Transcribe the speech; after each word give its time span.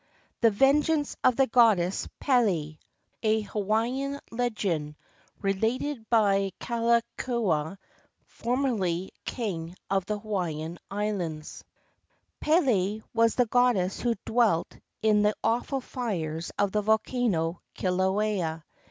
THE 0.39 0.49
VENGEANCE 0.49 1.15
OF 1.23 1.35
THE 1.35 1.45
GODDESS 1.45 2.07
PELE 2.19 2.73
A 3.21 3.41
HAWAHAN 3.41 4.19
LEGEND 4.31 4.95
RELATED 5.43 6.09
BY 6.09 6.51
KALAKAUA, 6.59 7.77
FORM 8.25 8.65
ERLY 8.65 9.11
KENG 9.25 9.75
OF 9.91 10.07
THE 10.07 10.17
HAWAHAN 10.17 10.79
ISLANDS 10.89 11.63
[Pele 12.39 13.01
was 13.13 13.35
the 13.35 13.45
goddess 13.45 13.99
who 13.99 14.15
dwelt 14.25 14.75
in 15.03 15.21
the 15.21 15.35
awful 15.43 15.81
fires 15.81 16.51
of 16.57 16.71
the 16.71 16.81
volcano 16.81 17.61
Kilauea. 17.75 18.63